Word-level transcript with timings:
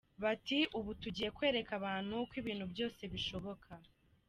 Bati 0.23 0.59
ubu 0.77 0.91
tugiye 1.01 1.29
kwereka 1.37 1.71
abantu 1.79 2.15
ko 2.29 2.33
ibintu 2.41 2.65
byose 2.73 3.01
bishoboka. 3.13 3.71